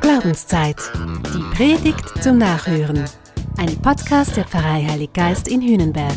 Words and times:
Glaubenszeit. 0.00 0.76
Die 1.32 1.56
Predigt 1.56 2.20
zum 2.20 2.38
Nachhören. 2.38 3.04
Ein 3.58 3.76
Podcast 3.80 4.36
der 4.36 4.44
Pfarrei 4.44 4.84
Heilig 4.88 5.12
Geist 5.12 5.46
in 5.46 5.62
Hühnenberg. 5.62 6.16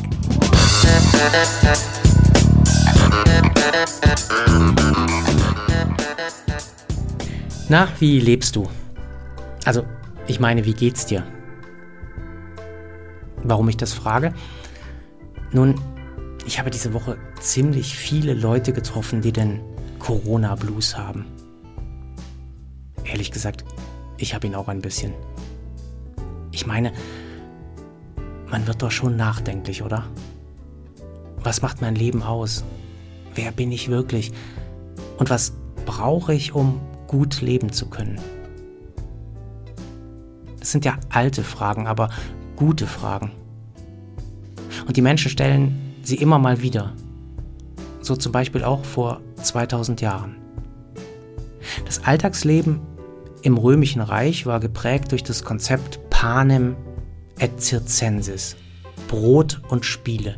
Na, 7.69 7.87
wie 7.99 8.19
lebst 8.19 8.55
du? 8.55 8.67
Also, 9.63 9.85
ich 10.25 10.39
meine, 10.39 10.65
wie 10.65 10.73
geht's 10.73 11.05
dir? 11.05 11.23
Warum 13.43 13.69
ich 13.69 13.77
das 13.77 13.93
frage? 13.93 14.33
Nun, 15.51 15.75
ich 16.47 16.57
habe 16.57 16.71
diese 16.71 16.93
Woche 16.93 17.17
ziemlich 17.39 17.95
viele 17.95 18.33
Leute 18.33 18.73
getroffen, 18.73 19.21
die 19.21 19.31
den 19.31 19.61
Corona-Blues 19.99 20.97
haben. 20.97 21.25
Ehrlich 23.13 23.29
gesagt, 23.29 23.63
ich 24.17 24.33
habe 24.33 24.47
ihn 24.47 24.55
auch 24.55 24.67
ein 24.69 24.81
bisschen. 24.81 25.13
Ich 26.51 26.65
meine, 26.65 26.91
man 28.49 28.65
wird 28.65 28.81
doch 28.81 28.89
schon 28.89 29.15
nachdenklich, 29.15 29.83
oder? 29.83 30.05
Was 31.43 31.61
macht 31.61 31.79
mein 31.79 31.93
Leben 31.93 32.23
aus? 32.23 32.63
Wer 33.35 33.51
bin 33.51 33.71
ich 33.71 33.87
wirklich? 33.89 34.31
Und 35.19 35.29
was 35.29 35.53
brauche 35.85 36.33
ich, 36.33 36.55
um 36.55 36.81
gut 37.05 37.41
leben 37.41 37.71
zu 37.71 37.87
können? 37.87 38.19
Das 40.59 40.71
sind 40.71 40.83
ja 40.83 40.97
alte 41.09 41.43
Fragen, 41.43 41.85
aber 41.85 42.09
gute 42.55 42.87
Fragen. 42.87 43.31
Und 44.87 44.97
die 44.97 45.03
Menschen 45.03 45.29
stellen 45.29 45.93
sie 46.01 46.15
immer 46.15 46.39
mal 46.39 46.63
wieder. 46.63 46.93
So 48.01 48.15
zum 48.15 48.31
Beispiel 48.31 48.63
auch 48.63 48.83
vor 48.83 49.21
2000 49.35 50.01
Jahren. 50.01 50.35
Das 51.85 52.03
Alltagsleben 52.05 52.81
im 53.43 53.57
römischen 53.57 54.01
Reich 54.01 54.45
war 54.45 54.59
geprägt 54.59 55.11
durch 55.11 55.23
das 55.23 55.43
Konzept 55.43 55.99
Panem 56.09 56.75
et 57.37 57.61
Circensis, 57.61 58.55
Brot 59.09 59.61
und 59.67 59.85
Spiele. 59.85 60.37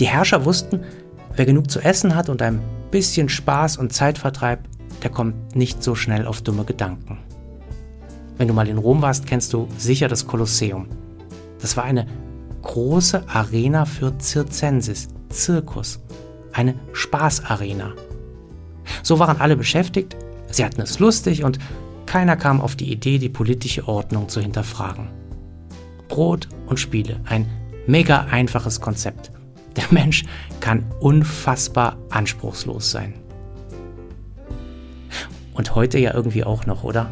Die 0.00 0.06
Herrscher 0.06 0.44
wussten, 0.46 0.80
wer 1.34 1.44
genug 1.44 1.70
zu 1.70 1.80
essen 1.80 2.14
hat 2.14 2.30
und 2.30 2.40
ein 2.40 2.60
bisschen 2.90 3.28
Spaß 3.28 3.76
und 3.76 3.92
Zeitvertreib, 3.92 4.60
der 5.02 5.10
kommt 5.10 5.54
nicht 5.54 5.82
so 5.82 5.94
schnell 5.94 6.26
auf 6.26 6.40
dumme 6.40 6.64
Gedanken. 6.64 7.18
Wenn 8.38 8.48
du 8.48 8.54
mal 8.54 8.68
in 8.68 8.78
Rom 8.78 9.02
warst, 9.02 9.26
kennst 9.26 9.52
du 9.52 9.68
sicher 9.76 10.08
das 10.08 10.26
Kolosseum. 10.26 10.88
Das 11.60 11.76
war 11.76 11.84
eine 11.84 12.06
große 12.62 13.28
Arena 13.28 13.84
für 13.84 14.14
Circensis, 14.20 15.08
Zirkus, 15.28 16.00
eine 16.52 16.74
Spaßarena. 16.92 17.92
So 19.02 19.18
waren 19.18 19.40
alle 19.40 19.56
beschäftigt, 19.56 20.16
sie 20.56 20.64
hatten 20.64 20.80
es 20.80 20.98
lustig 20.98 21.44
und 21.44 21.58
keiner 22.06 22.36
kam 22.36 22.60
auf 22.60 22.76
die 22.76 22.90
Idee, 22.90 23.18
die 23.18 23.28
politische 23.28 23.88
Ordnung 23.88 24.28
zu 24.28 24.40
hinterfragen. 24.40 25.08
Brot 26.08 26.48
und 26.66 26.78
Spiele, 26.78 27.20
ein 27.26 27.46
mega 27.86 28.26
einfaches 28.30 28.80
Konzept. 28.80 29.30
Der 29.76 29.84
Mensch 29.90 30.24
kann 30.60 30.84
unfassbar 31.00 31.98
anspruchslos 32.10 32.90
sein. 32.90 33.14
Und 35.52 35.74
heute 35.74 35.98
ja 35.98 36.14
irgendwie 36.14 36.44
auch 36.44 36.66
noch, 36.66 36.84
oder? 36.84 37.10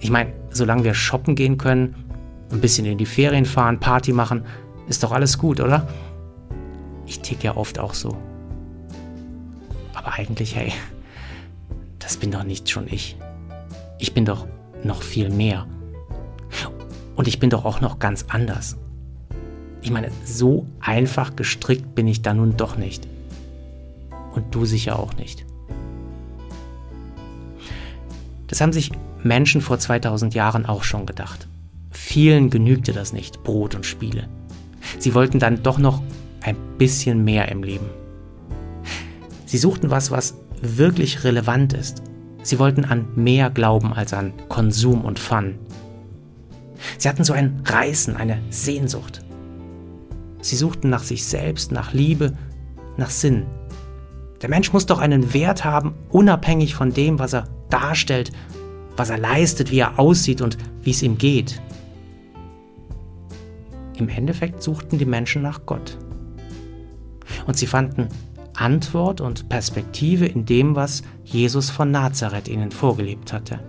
Ich 0.00 0.10
meine, 0.10 0.32
solange 0.50 0.84
wir 0.84 0.94
shoppen 0.94 1.34
gehen 1.34 1.58
können, 1.58 1.94
ein 2.50 2.60
bisschen 2.60 2.86
in 2.86 2.98
die 2.98 3.06
Ferien 3.06 3.44
fahren, 3.44 3.80
Party 3.80 4.12
machen, 4.12 4.44
ist 4.88 5.02
doch 5.02 5.12
alles 5.12 5.38
gut, 5.38 5.60
oder? 5.60 5.88
Ich 7.06 7.20
tick 7.20 7.42
ja 7.42 7.56
oft 7.56 7.78
auch 7.78 7.94
so. 7.94 8.16
Aber 9.94 10.14
eigentlich, 10.14 10.54
hey, 10.54 10.72
das 12.06 12.16
bin 12.18 12.30
doch 12.30 12.44
nicht 12.44 12.70
schon 12.70 12.86
ich. 12.86 13.16
Ich 13.98 14.14
bin 14.14 14.24
doch 14.24 14.46
noch 14.84 15.02
viel 15.02 15.28
mehr. 15.28 15.66
Und 17.16 17.26
ich 17.26 17.40
bin 17.40 17.50
doch 17.50 17.64
auch 17.64 17.80
noch 17.80 17.98
ganz 17.98 18.26
anders. 18.28 18.76
Ich 19.82 19.90
meine, 19.90 20.12
so 20.24 20.66
einfach 20.78 21.34
gestrickt 21.34 21.96
bin 21.96 22.06
ich 22.06 22.22
da 22.22 22.32
nun 22.32 22.56
doch 22.56 22.76
nicht. 22.76 23.08
Und 24.36 24.54
du 24.54 24.64
sicher 24.64 25.00
auch 25.00 25.14
nicht. 25.16 25.44
Das 28.46 28.60
haben 28.60 28.72
sich 28.72 28.92
Menschen 29.24 29.60
vor 29.60 29.80
2000 29.80 30.32
Jahren 30.32 30.64
auch 30.64 30.84
schon 30.84 31.06
gedacht. 31.06 31.48
Vielen 31.90 32.50
genügte 32.50 32.92
das 32.92 33.12
nicht, 33.12 33.42
Brot 33.42 33.74
und 33.74 33.84
Spiele. 33.84 34.28
Sie 35.00 35.12
wollten 35.12 35.40
dann 35.40 35.64
doch 35.64 35.78
noch 35.78 36.00
ein 36.42 36.56
bisschen 36.78 37.24
mehr 37.24 37.48
im 37.48 37.64
Leben. 37.64 38.05
Sie 39.46 39.58
suchten 39.58 39.90
was, 39.90 40.10
was 40.10 40.34
wirklich 40.60 41.24
relevant 41.24 41.72
ist. 41.72 42.02
Sie 42.42 42.58
wollten 42.58 42.84
an 42.84 43.06
mehr 43.14 43.48
glauben 43.50 43.92
als 43.92 44.12
an 44.12 44.32
Konsum 44.48 45.04
und 45.04 45.18
Fun. 45.18 45.58
Sie 46.98 47.08
hatten 47.08 47.24
so 47.24 47.32
ein 47.32 47.62
Reißen, 47.64 48.16
eine 48.16 48.38
Sehnsucht. 48.50 49.24
Sie 50.40 50.56
suchten 50.56 50.90
nach 50.90 51.02
sich 51.02 51.24
selbst, 51.24 51.72
nach 51.72 51.92
Liebe, 51.92 52.36
nach 52.96 53.10
Sinn. 53.10 53.46
Der 54.42 54.50
Mensch 54.50 54.72
muss 54.72 54.86
doch 54.86 54.98
einen 54.98 55.32
Wert 55.32 55.64
haben, 55.64 55.94
unabhängig 56.10 56.74
von 56.74 56.92
dem, 56.92 57.18
was 57.18 57.32
er 57.32 57.48
darstellt, 57.70 58.32
was 58.96 59.10
er 59.10 59.18
leistet, 59.18 59.70
wie 59.70 59.78
er 59.78 59.98
aussieht 59.98 60.40
und 60.40 60.58
wie 60.82 60.90
es 60.90 61.02
ihm 61.02 61.18
geht. 61.18 61.60
Im 63.96 64.08
Endeffekt 64.08 64.62
suchten 64.62 64.98
die 64.98 65.06
Menschen 65.06 65.42
nach 65.42 65.64
Gott. 65.66 65.96
Und 67.46 67.56
sie 67.56 67.66
fanden 67.66 68.08
Antwort 68.56 69.20
und 69.20 69.48
Perspektive 69.48 70.26
in 70.26 70.46
dem, 70.46 70.74
was 70.74 71.02
Jesus 71.24 71.70
von 71.70 71.90
Nazareth 71.90 72.48
ihnen 72.48 72.70
vorgelebt 72.70 73.32
hatte. 73.32 73.60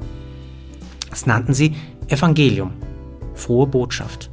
Das 1.09 1.25
nannten 1.25 1.53
sie 1.53 1.75
Evangelium, 2.07 2.73
frohe 3.33 3.67
Botschaft. 3.67 4.29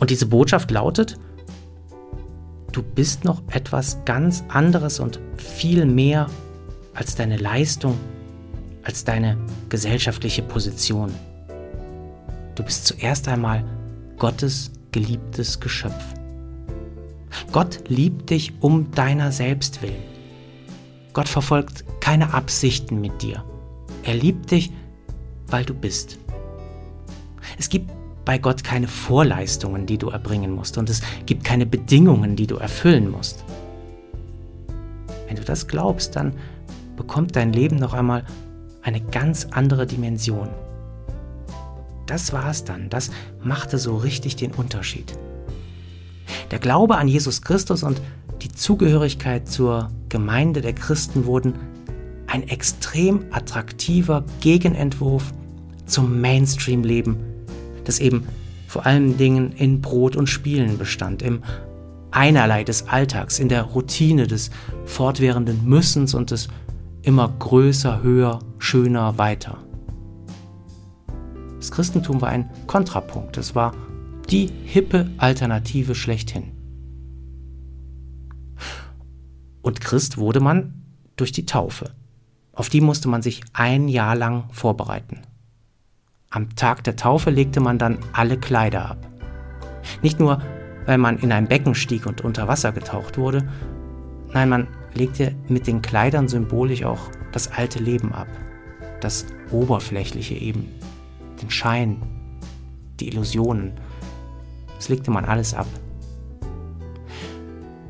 Und 0.00 0.10
diese 0.10 0.26
Botschaft 0.26 0.70
lautet, 0.70 1.18
du 2.72 2.82
bist 2.82 3.24
noch 3.24 3.42
etwas 3.50 4.04
ganz 4.04 4.44
anderes 4.48 5.00
und 5.00 5.20
viel 5.36 5.86
mehr 5.86 6.28
als 6.94 7.14
deine 7.14 7.36
Leistung, 7.36 7.98
als 8.82 9.04
deine 9.04 9.36
gesellschaftliche 9.68 10.42
Position. 10.42 11.12
Du 12.54 12.62
bist 12.62 12.86
zuerst 12.86 13.28
einmal 13.28 13.64
Gottes 14.18 14.70
geliebtes 14.92 15.58
Geschöpf. 15.58 16.04
Gott 17.52 17.88
liebt 17.88 18.30
dich 18.30 18.52
um 18.60 18.90
deiner 18.90 19.32
selbst 19.32 19.82
willen. 19.82 20.02
Gott 21.12 21.28
verfolgt 21.28 21.84
keine 22.00 22.34
Absichten 22.34 23.00
mit 23.00 23.22
dir. 23.22 23.44
Er 24.02 24.14
liebt 24.14 24.50
dich, 24.50 24.72
weil 25.46 25.64
du 25.64 25.74
bist. 25.74 26.18
Es 27.58 27.68
gibt 27.68 27.90
bei 28.24 28.38
Gott 28.38 28.64
keine 28.64 28.88
Vorleistungen, 28.88 29.86
die 29.86 29.98
du 29.98 30.08
erbringen 30.08 30.50
musst 30.50 30.78
und 30.78 30.88
es 30.90 31.02
gibt 31.26 31.44
keine 31.44 31.66
Bedingungen, 31.66 32.36
die 32.36 32.46
du 32.46 32.56
erfüllen 32.56 33.10
musst. 33.10 33.44
Wenn 35.26 35.36
du 35.36 35.44
das 35.44 35.66
glaubst, 35.66 36.16
dann 36.16 36.34
bekommt 36.96 37.36
dein 37.36 37.52
Leben 37.52 37.76
noch 37.76 37.92
einmal 37.92 38.24
eine 38.82 39.00
ganz 39.00 39.48
andere 39.50 39.86
Dimension. 39.86 40.48
Das 42.06 42.32
war 42.32 42.50
es 42.50 42.64
dann. 42.64 42.90
Das 42.90 43.10
machte 43.42 43.78
so 43.78 43.96
richtig 43.96 44.36
den 44.36 44.52
Unterschied. 44.52 45.16
Der 46.50 46.58
Glaube 46.58 46.96
an 46.96 47.08
Jesus 47.08 47.42
Christus 47.42 47.82
und 47.82 48.00
die 48.42 48.50
Zugehörigkeit 48.50 49.48
zur 49.48 49.90
Gemeinde 50.08 50.60
der 50.60 50.74
Christen 50.74 51.26
wurden 51.26 51.54
ein 52.26 52.48
extrem 52.48 53.26
attraktiver 53.30 54.24
Gegenentwurf 54.40 55.32
zum 55.86 56.20
Mainstream-Leben, 56.20 57.16
das 57.84 57.98
eben 57.98 58.26
vor 58.66 58.86
allen 58.86 59.16
Dingen 59.16 59.52
in 59.52 59.80
Brot 59.80 60.16
und 60.16 60.28
Spielen 60.28 60.78
bestand, 60.78 61.22
im 61.22 61.42
Einerlei 62.10 62.64
des 62.64 62.88
Alltags, 62.88 63.38
in 63.38 63.48
der 63.48 63.62
Routine 63.62 64.26
des 64.26 64.50
fortwährenden 64.84 65.64
Müssens 65.64 66.14
und 66.14 66.30
des 66.30 66.48
immer 67.02 67.32
größer, 67.38 68.02
höher, 68.02 68.38
schöner, 68.58 69.18
weiter. 69.18 69.58
Das 71.58 71.70
Christentum 71.70 72.20
war 72.20 72.28
ein 72.28 72.50
Kontrapunkt, 72.66 73.36
es 73.36 73.54
war 73.54 73.72
die 74.30 74.50
hippe 74.64 75.10
Alternative 75.18 75.94
schlechthin. 75.94 76.52
Und 79.62 79.80
Christ 79.80 80.18
wurde 80.18 80.40
man 80.40 80.82
durch 81.16 81.32
die 81.32 81.46
Taufe. 81.46 81.92
Auf 82.52 82.68
die 82.68 82.80
musste 82.80 83.08
man 83.08 83.22
sich 83.22 83.42
ein 83.52 83.88
Jahr 83.88 84.14
lang 84.14 84.44
vorbereiten. 84.52 85.22
Am 86.30 86.54
Tag 86.56 86.84
der 86.84 86.96
Taufe 86.96 87.30
legte 87.30 87.60
man 87.60 87.78
dann 87.78 87.98
alle 88.12 88.38
Kleider 88.38 88.90
ab. 88.90 89.06
Nicht 90.02 90.20
nur, 90.20 90.42
weil 90.86 90.98
man 90.98 91.18
in 91.18 91.32
ein 91.32 91.48
Becken 91.48 91.74
stieg 91.74 92.06
und 92.06 92.22
unter 92.22 92.48
Wasser 92.48 92.72
getaucht 92.72 93.18
wurde, 93.18 93.48
nein, 94.32 94.48
man 94.48 94.68
legte 94.94 95.34
mit 95.48 95.66
den 95.66 95.82
Kleidern 95.82 96.28
symbolisch 96.28 96.84
auch 96.84 97.10
das 97.32 97.50
alte 97.52 97.78
Leben 97.78 98.12
ab, 98.12 98.28
das 99.00 99.26
Oberflächliche 99.50 100.34
eben, 100.34 100.68
den 101.40 101.50
Schein, 101.50 102.02
die 103.00 103.08
Illusionen. 103.08 103.72
Das 104.76 104.88
legte 104.88 105.10
man 105.10 105.24
alles 105.24 105.54
ab. 105.54 105.66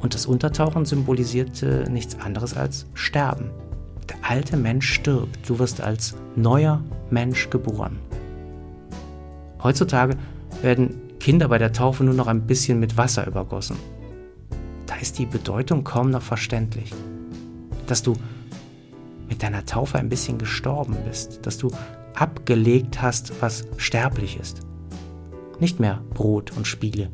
Und 0.00 0.14
das 0.14 0.26
Untertauchen 0.26 0.84
symbolisierte 0.84 1.86
nichts 1.90 2.20
anderes 2.20 2.54
als 2.54 2.86
Sterben. 2.92 3.50
Der 4.08 4.16
alte 4.22 4.56
Mensch 4.56 4.92
stirbt, 4.92 5.48
du 5.48 5.58
wirst 5.58 5.80
als 5.80 6.14
neuer 6.36 6.82
Mensch 7.10 7.48
geboren. 7.48 7.98
Heutzutage 9.62 10.16
werden 10.60 11.00
Kinder 11.20 11.48
bei 11.48 11.56
der 11.56 11.72
Taufe 11.72 12.04
nur 12.04 12.12
noch 12.12 12.26
ein 12.26 12.46
bisschen 12.46 12.78
mit 12.80 12.98
Wasser 12.98 13.26
übergossen. 13.26 13.76
Da 14.86 14.96
ist 14.96 15.18
die 15.18 15.24
Bedeutung 15.24 15.84
kaum 15.84 16.10
noch 16.10 16.20
verständlich. 16.20 16.92
Dass 17.86 18.02
du 18.02 18.14
mit 19.26 19.42
deiner 19.42 19.64
Taufe 19.64 19.98
ein 19.98 20.10
bisschen 20.10 20.36
gestorben 20.36 20.96
bist, 21.08 21.46
dass 21.46 21.56
du 21.56 21.70
abgelegt 22.14 23.00
hast, 23.00 23.40
was 23.40 23.66
sterblich 23.78 24.38
ist. 24.38 24.60
Nicht 25.60 25.80
mehr 25.80 26.02
Brot 26.12 26.56
und 26.56 26.66
Spiele, 26.66 27.10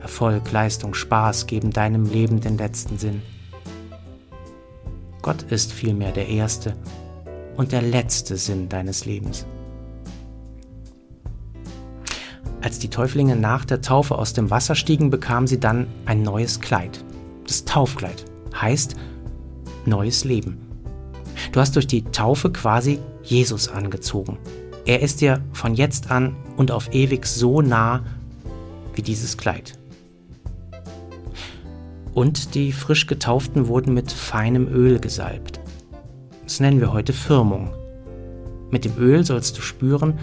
Erfolg, 0.00 0.52
Leistung, 0.52 0.94
Spaß 0.94 1.46
geben 1.46 1.70
deinem 1.70 2.04
Leben 2.04 2.40
den 2.40 2.56
letzten 2.56 2.98
Sinn. 2.98 3.22
Gott 5.22 5.42
ist 5.50 5.72
vielmehr 5.72 6.12
der 6.12 6.28
erste 6.28 6.76
und 7.56 7.72
der 7.72 7.82
letzte 7.82 8.36
Sinn 8.36 8.68
deines 8.68 9.04
Lebens. 9.04 9.44
Als 12.60 12.78
die 12.78 12.90
Täuflinge 12.90 13.36
nach 13.36 13.64
der 13.64 13.80
Taufe 13.80 14.16
aus 14.16 14.32
dem 14.32 14.50
Wasser 14.50 14.74
stiegen, 14.74 15.10
bekamen 15.10 15.46
sie 15.46 15.60
dann 15.60 15.86
ein 16.06 16.22
neues 16.22 16.60
Kleid. 16.60 17.04
Das 17.46 17.64
Taufkleid 17.64 18.24
heißt 18.54 18.94
neues 19.86 20.24
Leben. 20.24 20.58
Du 21.52 21.60
hast 21.60 21.76
durch 21.76 21.86
die 21.86 22.04
Taufe 22.04 22.50
quasi 22.50 23.00
Jesus 23.22 23.68
angezogen. 23.68 24.38
Er 24.88 25.02
ist 25.02 25.20
dir 25.20 25.42
von 25.52 25.74
jetzt 25.74 26.10
an 26.10 26.34
und 26.56 26.70
auf 26.70 26.94
ewig 26.94 27.26
so 27.26 27.60
nah 27.60 28.02
wie 28.94 29.02
dieses 29.02 29.36
Kleid. 29.36 29.78
Und 32.14 32.54
die 32.54 32.72
frisch 32.72 33.06
getauften 33.06 33.68
wurden 33.68 33.92
mit 33.92 34.10
feinem 34.10 34.66
Öl 34.66 34.98
gesalbt. 34.98 35.60
Das 36.44 36.60
nennen 36.60 36.80
wir 36.80 36.90
heute 36.90 37.12
Firmung. 37.12 37.70
Mit 38.70 38.86
dem 38.86 38.96
Öl 38.96 39.26
sollst 39.26 39.58
du 39.58 39.60
spüren, 39.60 40.18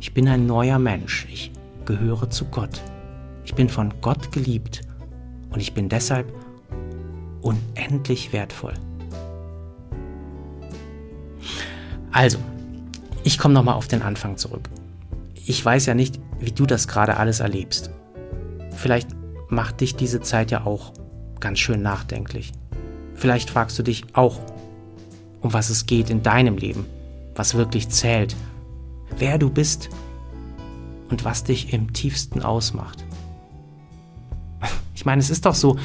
ich 0.00 0.12
bin 0.12 0.26
ein 0.26 0.44
neuer 0.44 0.80
Mensch, 0.80 1.28
ich 1.30 1.52
gehöre 1.84 2.28
zu 2.30 2.46
Gott. 2.46 2.82
Ich 3.44 3.54
bin 3.54 3.68
von 3.68 3.94
Gott 4.00 4.32
geliebt 4.32 4.80
und 5.50 5.60
ich 5.60 5.72
bin 5.72 5.88
deshalb 5.88 6.34
unendlich 7.42 8.32
wertvoll. 8.32 8.74
Also, 12.10 12.38
ich 13.24 13.38
komme 13.38 13.54
nochmal 13.54 13.74
auf 13.74 13.88
den 13.88 14.02
Anfang 14.02 14.36
zurück. 14.36 14.68
Ich 15.46 15.64
weiß 15.64 15.86
ja 15.86 15.94
nicht, 15.94 16.20
wie 16.38 16.52
du 16.52 16.66
das 16.66 16.86
gerade 16.86 17.16
alles 17.16 17.40
erlebst. 17.40 17.90
Vielleicht 18.76 19.08
macht 19.48 19.80
dich 19.80 19.96
diese 19.96 20.20
Zeit 20.20 20.50
ja 20.50 20.66
auch 20.66 20.92
ganz 21.40 21.58
schön 21.58 21.82
nachdenklich. 21.82 22.52
Vielleicht 23.14 23.50
fragst 23.50 23.78
du 23.78 23.82
dich 23.82 24.04
auch, 24.12 24.40
um 25.40 25.52
was 25.52 25.70
es 25.70 25.86
geht 25.86 26.10
in 26.10 26.22
deinem 26.22 26.56
Leben, 26.56 26.86
was 27.34 27.54
wirklich 27.54 27.88
zählt, 27.88 28.36
wer 29.16 29.38
du 29.38 29.50
bist 29.50 29.88
und 31.10 31.24
was 31.24 31.44
dich 31.44 31.72
im 31.72 31.92
tiefsten 31.92 32.42
ausmacht. 32.42 33.04
Ich 34.94 35.04
meine, 35.04 35.20
es 35.20 35.30
ist 35.30 35.46
doch 35.46 35.54
so, 35.54 35.78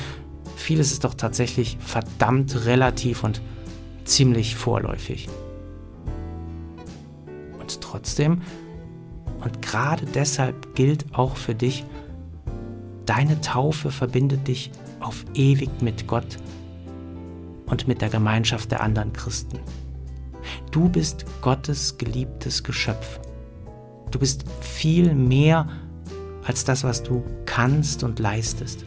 vieles 0.56 0.92
ist 0.92 1.04
doch 1.04 1.14
tatsächlich 1.14 1.78
verdammt 1.80 2.66
relativ 2.66 3.24
und 3.24 3.42
ziemlich 4.06 4.56
vorläufig. 4.56 5.28
Trotzdem, 7.90 8.44
und 9.44 9.64
gerade 9.64 10.06
deshalb 10.06 10.76
gilt 10.76 11.06
auch 11.18 11.38
für 11.38 11.56
dich, 11.56 11.84
deine 13.08 13.42
Taufe 13.42 13.90
verbindet 13.90 14.48
dich 14.48 14.70
auf 15.00 15.26
ewig 15.34 15.82
mit 15.82 16.06
Gott 16.06 16.38
und 17.66 17.88
mit 17.88 18.02
der 18.04 18.10
Gemeinschaft 18.10 18.70
der 18.70 18.82
anderen 18.82 19.12
Christen. 19.12 19.58
Du 20.70 20.88
bist 20.88 21.26
Gottes 21.42 21.98
geliebtes 21.98 22.64
Geschöpf. 22.64 23.20
Du 24.12 24.20
bist 24.20 24.44
viel 24.62 25.16
mehr 25.16 25.68
als 26.46 26.66
das, 26.66 26.84
was 26.84 27.02
du 27.02 27.24
kannst 27.46 28.04
und 28.04 28.20
leistest. 28.20 28.86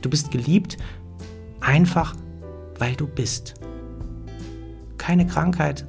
Du 0.00 0.08
bist 0.08 0.30
geliebt 0.30 0.76
einfach, 1.60 2.14
weil 2.78 2.94
du 2.94 3.08
bist. 3.08 3.54
Keine 4.96 5.26
Krankheit, 5.26 5.84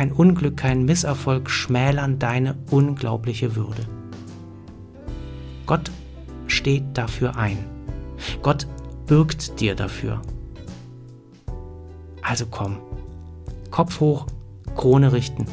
kein 0.00 0.12
Unglück, 0.12 0.56
kein 0.56 0.86
Misserfolg 0.86 1.50
schmälern 1.50 2.18
deine 2.18 2.56
unglaubliche 2.70 3.54
Würde. 3.54 3.82
Gott 5.66 5.90
steht 6.46 6.84
dafür 6.94 7.36
ein. 7.36 7.58
Gott 8.40 8.66
bürgt 9.06 9.60
dir 9.60 9.74
dafür. 9.74 10.22
Also 12.22 12.46
komm, 12.50 12.78
Kopf 13.70 14.00
hoch, 14.00 14.24
Krone 14.74 15.12
richten. 15.12 15.44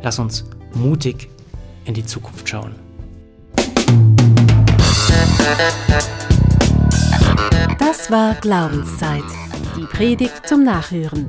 Lass 0.00 0.20
uns 0.20 0.44
mutig 0.72 1.28
in 1.86 1.94
die 1.94 2.06
Zukunft 2.06 2.48
schauen. 2.48 2.76
Das 7.80 8.12
war 8.12 8.34
Glaubenszeit. 8.34 9.24
Die 9.76 9.86
Predigt 9.86 10.46
zum 10.46 10.62
Nachhören. 10.62 11.28